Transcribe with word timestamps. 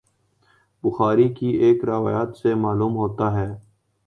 بخاری 0.83 1.27
کی 1.33 1.47
ایک 1.57 1.83
روایت 1.85 2.35
سے 2.37 2.53
معلوم 2.55 2.95
ہوتا 2.95 3.31
ہے 3.33 3.47